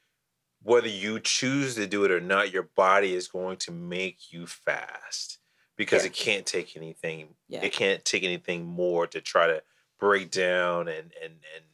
[0.63, 4.47] Whether you choose to do it or not, your body is going to make you
[4.47, 5.39] fast
[5.75, 6.09] because Yeah.
[6.09, 7.29] it can't take anything.
[7.49, 7.63] Yeah.
[7.63, 9.63] It can't take anything more to try to
[9.99, 11.65] break down and and and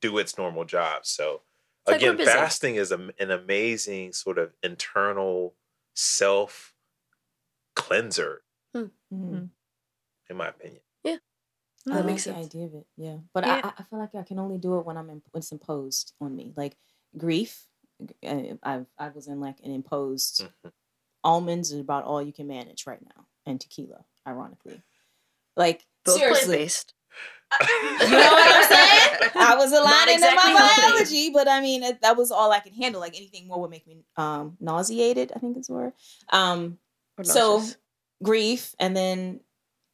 [0.00, 1.06] do its normal job.
[1.06, 1.42] So
[1.86, 2.30] It's again, busy.
[2.30, 5.54] fasting is a, an amazing sort of internal
[5.94, 6.74] self
[7.74, 8.42] cleanser,
[8.74, 9.50] Mhm.
[10.30, 10.82] in my opinion.
[11.04, 11.18] Yeah.
[11.86, 12.46] I That like makes the sense.
[12.46, 12.86] idea of it.
[12.96, 13.60] Yeah, but Yeah.
[13.64, 16.14] I, I feel like I can only do it when I'm in, when it's imposed
[16.20, 16.52] on me.
[16.56, 16.76] Like
[17.16, 17.66] grief,
[18.24, 20.42] uh, I I was in like an imposed.
[20.64, 20.72] Mhm.
[21.24, 24.82] Almonds is about all you can manage right now, and tequila, ironically.
[25.56, 26.94] Like Both plant seriously, based.
[27.60, 29.30] You know what I'm saying?
[29.36, 30.92] I was aligning exactly in my healthy.
[30.92, 33.00] biology, but I mean it, that was all I could handle.
[33.00, 35.32] Like anything more would make me um nauseated.
[35.34, 35.92] I think it's the word.
[36.30, 36.78] Um,
[37.22, 37.62] so
[38.22, 39.40] grief and then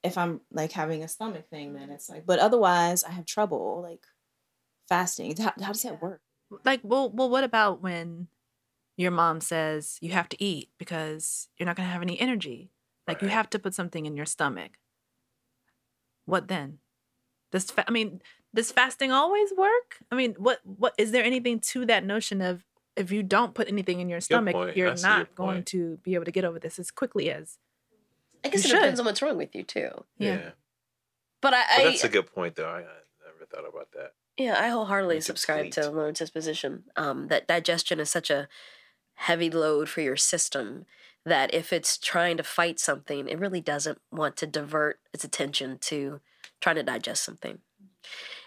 [0.03, 3.83] if i'm like having a stomach thing then it's like but otherwise i have trouble
[3.83, 4.03] like
[4.89, 6.23] fasting how, how does that work
[6.65, 8.29] Like, well, well, what about when
[8.97, 12.71] your mom says you have to eat because you're not going to have any energy?
[13.09, 14.73] Like, you have to put something in your stomach.
[16.27, 16.79] What then?
[17.55, 18.21] Does fa- I mean,
[18.53, 19.99] does fasting always work?
[20.11, 22.65] I mean, what what is there anything to that notion of
[22.97, 24.77] if you don't put anything in your stomach, point.
[24.77, 25.67] You're see your not going point.
[25.67, 27.59] to be able to get over this as quickly as
[28.45, 29.91] I guess you it depends on what's wrong with you too.
[30.19, 30.51] Yeah.
[31.41, 32.69] But I, but that's a good point, though.
[32.69, 34.15] I, I never thought about that.
[34.37, 35.95] Yeah, I wholeheartedly subscribe to deplete.
[35.95, 36.85] Lawrence's position.
[36.97, 38.49] Um, that digestion is such a
[39.15, 40.87] heavy load for your system
[41.25, 45.79] that if it's trying to fight something, it really doesn't want to divert its attention
[45.83, 46.21] to
[46.65, 47.59] trying to digest something.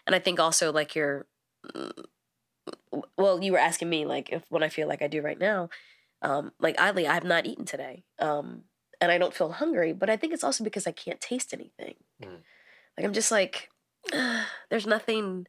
[0.06, 1.28] And I think also like you're,
[1.66, 1.92] mm,
[3.16, 5.70] well, you were asking me like if what I feel like I do right now,
[6.24, 8.64] um, like oddly, I have not eaten today, um,
[9.00, 9.94] and I don't feel hungry.
[9.94, 11.96] But I think it's also because I can't taste anything.
[12.22, 12.42] Mm.
[12.98, 13.70] Like I'm just like,
[14.70, 15.46] there's nothing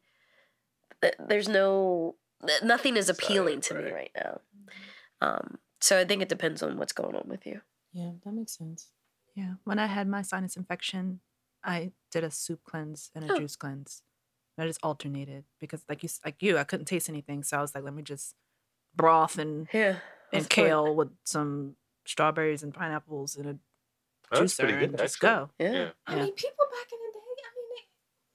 [1.29, 2.17] there's no
[2.63, 3.95] nothing is Desire, appealing to me right.
[3.95, 4.41] right now.
[5.21, 7.61] Um, so I think it depends on what's going on with you.
[7.93, 8.91] yeah that makes sense
[9.35, 9.55] Yeah.
[9.65, 11.21] When I had my sinus infection,
[11.65, 13.39] I did a soup cleanse and a Oh.
[13.39, 14.03] juice cleanse.
[14.61, 17.45] I just alternated because, like you, like you, I couldn't taste anything.
[17.45, 18.35] So I was like, let me just
[18.95, 20.01] broth and Yeah.
[20.33, 20.67] and Of course.
[20.67, 23.59] kale with some strawberries and pineapples in a
[24.33, 25.51] Oh, that's juicer pretty good, and just go.
[25.59, 25.73] Yeah.
[25.73, 25.91] Yeah.
[26.07, 27.69] I mean, people back in the day, I mean,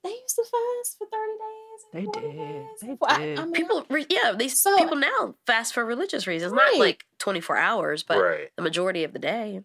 [0.03, 1.83] they, they used to fast for 30 days.
[1.83, 2.37] and They did.
[2.37, 3.39] days They and for- I- did.
[3.39, 6.71] I mean, People, re- yeah, they So- people now fast for religious reasons, Right.
[6.73, 8.51] not like twenty four hours, but right.
[8.55, 9.61] the majority of the day,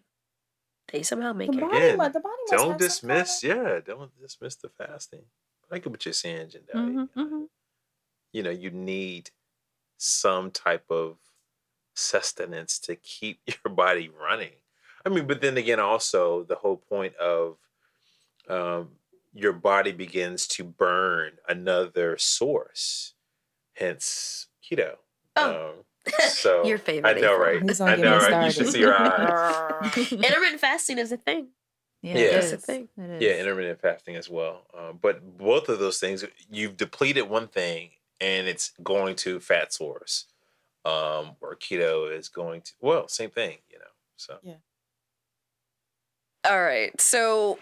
[0.91, 1.61] they somehow make the it.
[1.61, 4.69] body, Again, mu- the body must Don't have some kind dismiss, yeah, don't dismiss the
[4.69, 5.23] fasting.
[5.69, 6.73] I like what you're saying, Jendai.
[6.75, 7.49] Mhm, mhm.
[8.31, 9.31] You know, you need
[9.97, 11.17] some type of
[11.95, 14.53] sustenance to keep your body running.
[15.05, 17.57] I mean, but then again, also the whole point of
[18.49, 18.89] um,
[19.33, 23.13] your body begins to burn another source,
[23.73, 24.95] hence keto.
[25.35, 25.69] Oh.
[25.69, 25.85] Um,
[26.29, 27.17] so Your favorite.
[27.17, 27.39] I know, April.
[27.39, 27.61] right?
[27.63, 28.45] He's gonna I know, me right?
[28.45, 30.11] You should see your eyes.
[30.11, 31.49] Intermittent fasting is a thing.
[32.01, 32.23] Yeah, Yeah.
[32.23, 32.89] it That's the thing.
[32.97, 34.65] It Yeah, intermittent fasting as well.
[34.77, 37.91] Um, but both of those things, you've depleted one thing,
[38.21, 40.25] and it's going to fat source.
[40.85, 43.85] Um, or keto is going to well, same thing, you know.
[44.15, 44.55] So yeah.
[46.49, 46.99] All right.
[46.99, 47.59] So,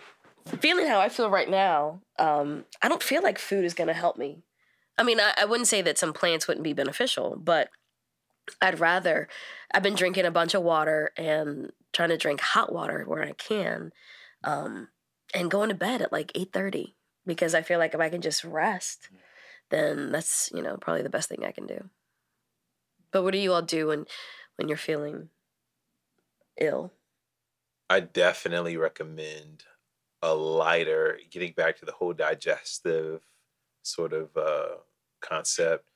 [0.59, 3.93] feeling how I feel right now, um, I don't feel like food is going to
[3.93, 4.43] help me.
[4.97, 7.69] I mean, I, I wouldn't say that some plants wouldn't be beneficial, but
[8.61, 9.27] I'd rather.
[9.73, 13.33] I've been drinking a bunch of water and trying to drink hot water where I
[13.33, 13.91] can,
[14.43, 14.89] um,
[15.33, 18.21] and going to bed at like eight thirty because I feel like if I can
[18.21, 19.09] just rest,
[19.69, 21.89] then that's you know probably the best thing I can do.
[23.11, 24.05] But what do you all do when
[24.55, 25.29] when you're feeling
[26.59, 26.93] ill?
[27.89, 29.63] I definitely recommend
[30.21, 33.21] a lighter, getting back to the whole digestive
[33.83, 34.77] sort of uh,
[35.21, 35.89] concept.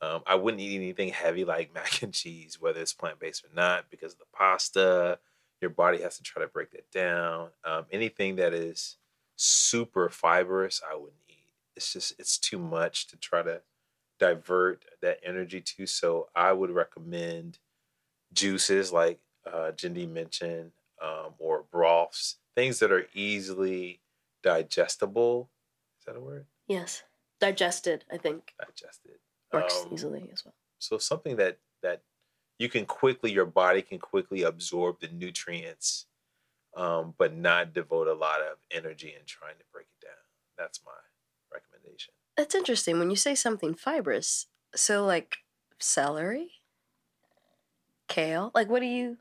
[0.00, 3.54] Um, I wouldn't eat anything heavy like mac and cheese, whether it's plant based or
[3.54, 5.18] not, because of the pasta.
[5.60, 7.48] Your body has to try to break that down.
[7.64, 8.96] Um, anything that is
[9.36, 11.52] super fibrous, I wouldn't eat.
[11.76, 13.62] It's just it's too much to try to
[14.18, 15.86] divert that energy to.
[15.86, 17.58] So I would recommend
[18.32, 24.00] juices like uh, Jendai mentioned, um, or broths, things that are easily
[24.42, 25.50] digestible.
[25.98, 26.46] Is that a word?
[26.66, 27.02] Yes,
[27.40, 28.04] digested.
[28.10, 29.18] I think Digested.
[29.54, 30.54] Works Um, easily as well.
[30.78, 32.02] So something that that
[32.58, 36.06] you can quickly, your body can quickly absorb the nutrients,
[36.74, 40.16] um, but not devote a lot of energy in trying to break it down.
[40.58, 40.92] That's my
[41.52, 42.14] recommendation.
[42.36, 44.46] That's interesting when you say something fibrous.
[44.74, 45.38] So like
[45.80, 46.52] celery,
[48.08, 48.50] kale.
[48.54, 49.18] Like what do you?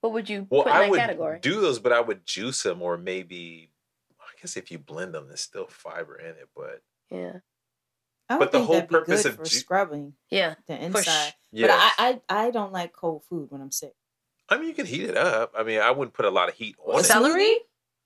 [0.00, 1.38] What would you Well, put in I that would category?
[1.40, 3.72] do those, but I would juice them, or maybe
[4.20, 6.48] I guess if you blend them, there's still fiber in it.
[6.54, 7.40] But yeah,
[8.28, 10.54] I would But the think whole that'd purpose of for ju- scrubbing yeah.
[10.66, 10.84] the Push.
[11.06, 11.32] inside.
[11.52, 13.94] yeah, But I, I I don't like cold food when I'm sick.
[14.50, 15.52] I mean, you can heat it up.
[15.56, 17.04] I mean, I wouldn't put a lot of heat on it.
[17.04, 17.56] Celery?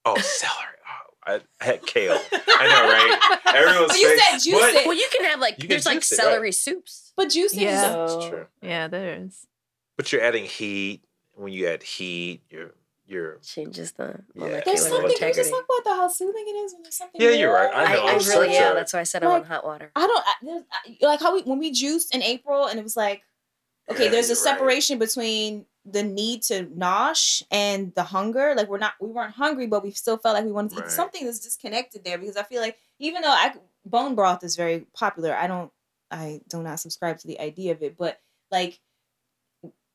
[0.04, 0.76] Oh, celery.
[1.26, 2.18] Oh, I had kale.
[2.32, 3.54] I know, right?
[3.56, 4.74] Everyone's But you face- said juice What?
[4.74, 4.86] it.
[4.86, 6.24] Well, you can have like You can there's like juice it, right.
[6.24, 7.12] celery soups.
[7.16, 8.04] But juicing Yeah.
[8.04, 8.46] is That's true.
[8.60, 9.46] Yeah, there is.
[9.96, 11.04] But you're adding heat.
[11.34, 12.72] When you add heat, you're
[13.06, 13.38] you're.
[13.38, 14.60] Changes the Yeah.
[14.64, 15.16] There's something.
[15.18, 17.20] Can we just talk about the how soothing it is when there's something.
[17.20, 17.72] Yeah, you're right.
[17.72, 17.86] warm?
[17.86, 18.72] I I, know, I it's really such yeah.
[18.72, 19.90] a- That's why I said I like, want hot water.
[19.96, 20.64] I don't I, there's-
[21.02, 23.22] I- like how we when we juiced in April and it was like
[23.90, 24.54] okay, Yeah, there's a you're right.
[24.54, 28.54] separation between the need to nosh and the hunger.
[28.56, 30.90] Like we're not we weren't hungry, but we still felt like we wanted to eat
[30.90, 34.86] something that's disconnected there because I feel like even though I bone broth is very
[34.94, 35.72] popular, I don't
[36.10, 38.20] I do not subscribe to the idea of it, but
[38.52, 38.78] like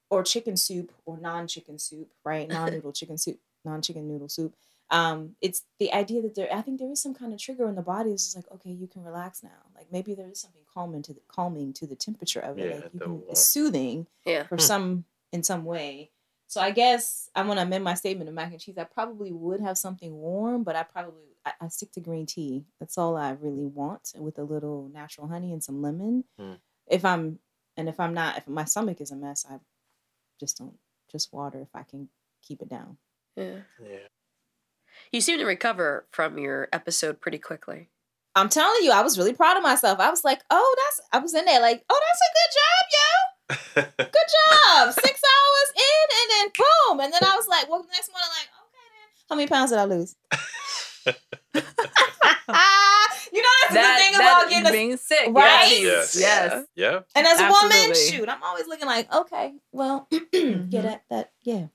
[0.09, 2.47] or chicken soup or non-chicken soup, right?
[2.57, 4.55] Non-noodle chicken soup, non-chicken noodle soup.
[4.89, 7.75] Um, it's the idea that there I think there is some kind of trigger in
[7.75, 8.11] the body.
[8.11, 9.49] It's just like, okay, you can relax now.
[9.75, 12.69] Like maybe there is something calming to the calming to the temperature of it.
[12.69, 14.43] Yeah, like you can it's soothing Yeah.
[14.43, 14.61] for Hmm.
[14.61, 16.11] some in some way.
[16.47, 18.77] So I guess I'm gonna amend my statement of mac and cheese.
[18.77, 22.63] I probably would have something warm, but I probably I, I stick to green tea.
[22.79, 26.23] That's all I really want, with a little natural honey and some lemon.
[26.39, 26.53] Hmm.
[26.87, 27.39] If I'm
[27.75, 29.59] and if I'm not, if my stomach is a mess, I
[30.39, 30.77] just don't
[31.11, 32.09] just water if I can
[32.41, 32.97] keep it down.
[33.35, 33.61] Yeah.
[33.81, 34.07] Yeah.
[35.11, 37.89] You seem to recover from your episode pretty quickly.
[38.35, 39.99] I'm telling you, I was really proud of myself.
[39.99, 42.85] I was like, oh, that's I was in there like, oh, that's a good job,
[42.93, 43.03] yo.
[43.97, 44.93] Good job.
[44.93, 46.99] Six hours in and then boom.
[46.99, 49.09] And then I was like, well, the next morning, like, okay then.
[49.29, 50.15] How many pounds did I lose?
[53.69, 55.29] you know that's the good thing about getting a being sick.
[55.29, 55.79] Right?
[55.81, 56.15] Yes.
[56.19, 56.19] Yes.
[56.19, 56.65] Yes.
[56.75, 56.99] yeah.
[57.15, 61.67] and as a woman, shoot, I'm always looking like, okay, well, yeah, that that yeah.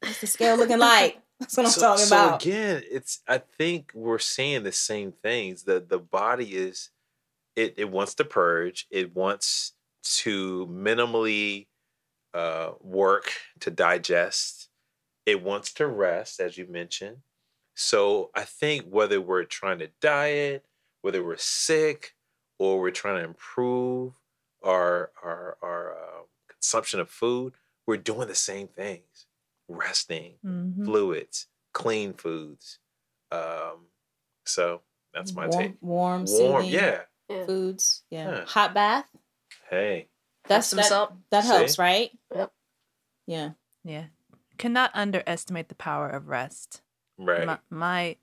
[0.00, 1.20] What's the scale looking like?
[1.40, 2.42] That's what I'm so, talking so about.
[2.44, 5.64] again, it's I think we're saying the same things.
[5.64, 6.90] The the body is
[7.54, 11.66] it it wants to purge, it wants to minimally
[12.32, 14.68] uh work to digest,
[15.26, 17.18] it wants to rest, as you mentioned.
[17.74, 20.64] So I think whether we're trying to diet,
[21.06, 22.16] whether we're sick,
[22.58, 24.12] or we're trying to improve
[24.64, 27.52] our our our uh, consumption of food,
[27.86, 29.26] we're doing the same things:
[29.68, 30.84] resting, Mhm.
[30.84, 32.80] fluids, clean foods.
[33.30, 33.86] Um,
[34.44, 34.82] so
[35.14, 35.74] that's my warm, take.
[35.80, 37.02] warm, Warm, soothing yeah.
[37.46, 38.02] foods.
[38.10, 38.28] Yeah.
[38.30, 38.44] Yeah.
[38.46, 39.06] Hot bath.
[39.70, 40.08] Hey,
[40.48, 41.12] That's some that, salt.
[41.30, 41.48] that See?
[41.48, 42.10] helps, right?
[42.34, 42.52] Yep.
[43.26, 43.50] Yeah.
[43.84, 44.06] Yeah.
[44.58, 46.82] Cannot underestimate the power of rest.
[47.18, 47.46] right.
[47.46, 48.16] My, my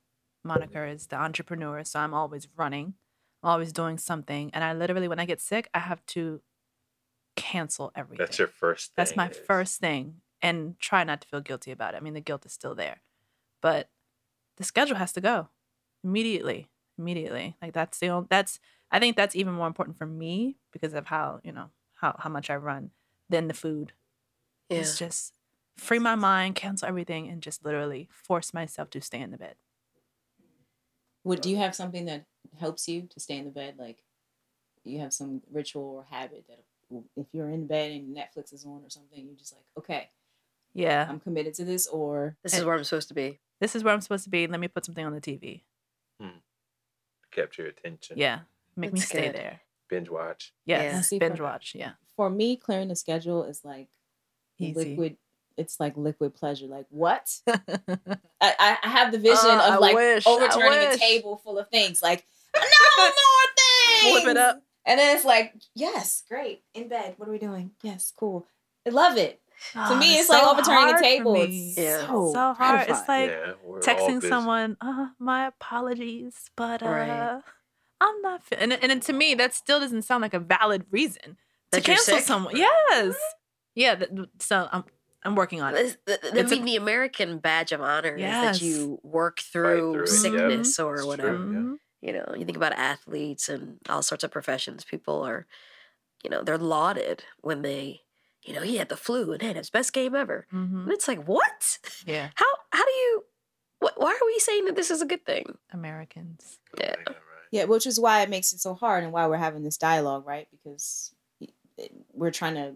[0.44, 2.94] moniker is the entrepreneur, so I'm always running,
[3.42, 4.52] I'm always doing something.
[4.54, 6.42] And I literally, when I get sick, I have to
[7.36, 8.26] cancel everything.
[8.26, 8.88] That's your first.
[8.88, 10.22] Thing That's my is- first thing.
[10.42, 11.98] And try not to feel guilty about it.
[11.98, 13.02] I mean, the guilt is still there.
[13.62, 13.90] But
[14.58, 15.48] the schedule has to go
[16.04, 16.70] immediately.
[16.98, 17.56] Immediately.
[17.62, 18.60] Like that's the only that's
[18.92, 22.30] I think that's even more important for me because of how, you know, how, how
[22.30, 22.92] much I run
[23.30, 23.94] than the food.
[24.70, 24.80] Yeah.
[24.80, 25.34] It's just
[25.78, 29.56] free my mind, cancel everything, and just literally force myself to stay in the bed.
[31.24, 32.26] Would do you have something that
[32.60, 33.76] helps you to stay in the bed?
[33.78, 34.04] Like
[34.84, 36.60] you have some ritual or habit that
[37.16, 40.10] if you're in bed and Netflix is on or something, you're just like, okay,
[40.74, 41.08] Yeah.
[41.10, 43.40] I'm committed to this, or This is where I'm supposed to be.
[43.62, 44.46] This is where I'm supposed to be.
[44.48, 45.62] Let me put something on the TV.
[46.22, 46.38] Hmm.
[47.32, 48.18] Capture your attention.
[48.18, 48.40] Yeah.
[48.76, 49.36] Make me stay good.
[49.36, 49.62] there.
[49.90, 50.54] Binge watch.
[50.66, 50.84] Yes.
[50.94, 51.02] Yeah.
[51.02, 51.74] See, Binge for- watch.
[51.76, 51.94] Yeah.
[52.16, 53.88] for me, clearing the schedule is like
[54.60, 54.74] Easy.
[54.74, 55.18] liquid.
[55.58, 56.66] It's like liquid pleasure.
[56.68, 57.30] Like what?
[57.48, 57.58] I,
[58.42, 61.70] I I have the vision Oh, I of like wish, overturning a table full of
[61.70, 62.02] things.
[62.02, 63.10] Like no more
[63.58, 64.22] things.
[64.22, 64.62] Flip it up.
[64.86, 66.62] And then it's like, yes, great.
[66.74, 67.14] In bed.
[67.18, 67.72] What are we doing?
[67.84, 68.46] Yes, cool.
[68.86, 69.40] I love it.
[69.88, 71.42] To me, it's like overturning a table.
[71.42, 72.08] It's It's Yeah.
[72.08, 72.90] so, so hard.
[72.90, 77.42] It's like yeah, texting someone, uh, my apologies, but uh, Right.
[78.02, 78.44] I'm not.
[78.44, 78.58] Fe-.
[78.60, 81.38] And, and to me, that still doesn't sound like a valid reason
[81.72, 82.26] to That you're cancel sick?
[82.26, 82.58] someone.
[82.58, 83.16] Yes.
[83.76, 83.96] Yeah.
[83.96, 84.84] th- so I'm
[85.26, 85.78] I'm working on it.
[85.84, 88.56] This- the- the- I It's a- the American badge of honor Yes.
[88.56, 90.20] is that you work through, through it, yep.
[90.50, 91.38] sickness or It's whatever.
[91.38, 91.52] true.
[91.54, 91.60] yeah.
[91.60, 91.78] Mhm.
[92.02, 94.84] You know, you think about athletes and all sorts of professions.
[94.84, 95.48] People are,
[96.24, 98.02] you know, they're lauded when they,
[98.44, 100.46] you know, he had the flu and had his best game ever.
[100.52, 100.84] Mhm.
[100.84, 101.80] And it's like, what?
[102.06, 102.32] Yeah.
[102.36, 103.24] How how do you?
[103.82, 105.58] Wh- why are we saying that this is a good thing?
[105.72, 106.60] Americans.
[106.78, 106.96] Yeah.
[106.96, 107.18] Right, right.
[107.52, 110.26] Yeah, which is why it makes it so hard and why we're having this dialogue,
[110.26, 110.48] right?
[110.52, 111.14] Because
[111.78, 112.76] it- we're trying to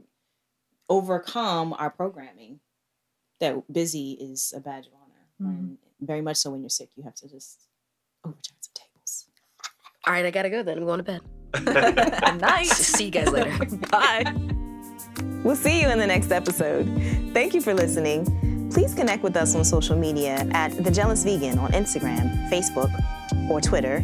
[0.89, 2.59] overcome our programming
[3.39, 5.51] that busy is a badge of honor.
[5.51, 5.67] Mm-hmm.
[5.67, 7.67] When very much so when you're sick, you have to just
[8.23, 9.27] overturn some tables.
[10.05, 10.77] All right, I gotta go then.
[10.77, 11.21] I'm going to bed.
[11.53, 12.65] Good night.
[12.65, 13.53] See you guys later.
[13.91, 14.33] Bye.
[15.43, 16.85] We'll see you in the next episode.
[17.33, 18.69] Thank you for listening.
[18.71, 22.91] Please connect with us on social media at The Jealous Vegan on Instagram, Facebook,
[23.49, 24.03] or Twitter,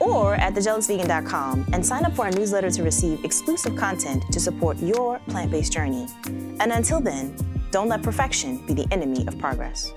[0.00, 4.78] or at thejealousvegan.com and sign up for our newsletter to receive exclusive content to support
[4.78, 6.06] your plant based journey.
[6.26, 7.36] And until then,
[7.70, 9.92] don't let perfection be the enemy of progress.